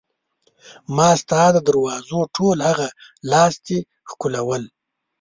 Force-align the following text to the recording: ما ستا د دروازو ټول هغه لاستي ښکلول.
ما 0.95 1.09
ستا 1.21 1.41
د 1.55 1.57
دروازو 1.67 2.19
ټول 2.35 2.57
هغه 2.69 2.87
لاستي 3.31 3.79
ښکلول. 4.09 4.63